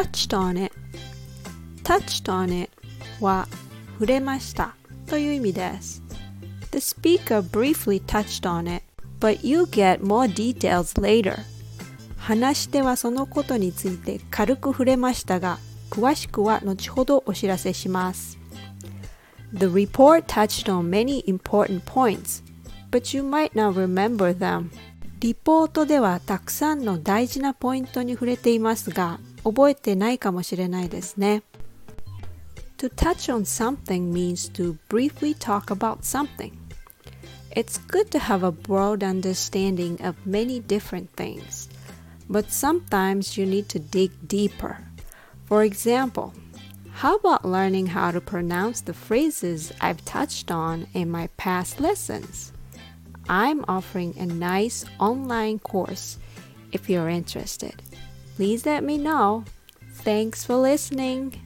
[0.00, 0.72] touched on it
[1.84, 2.70] touched on it
[3.20, 3.46] は
[3.94, 4.74] 触れました
[5.06, 6.02] という意味です
[6.70, 8.82] The speaker briefly touched on it
[9.20, 11.36] but you get more details later
[12.16, 15.58] 話し手はそのことについて軽く触れましたが
[15.90, 18.38] 詳しくは後ほどお知らせします
[19.52, 22.42] The report touched on many important points
[22.90, 24.70] but you might not remember them
[25.18, 31.43] リポートではたくさんの大事なポイントに触れていますが覚えてないかもしれないですね
[32.77, 36.51] To touch on something means to briefly talk about something.
[37.55, 41.69] It's good to have a broad understanding of many different things,
[42.29, 44.77] but sometimes you need to dig deeper.
[45.45, 46.33] For example,
[46.91, 52.51] how about learning how to pronounce the phrases I've touched on in my past lessons?
[53.29, 56.19] I'm offering a nice online course
[56.71, 57.81] if you're interested.
[58.40, 59.44] Please let me know.
[59.96, 61.38] Thanks for listening.